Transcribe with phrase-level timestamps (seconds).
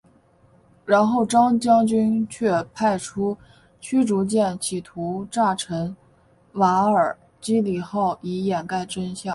[0.83, 3.37] 然后张将军却派出
[3.79, 5.95] 驱逐舰企图炸沉
[6.53, 9.29] 瓦尔基里号以掩盖真相。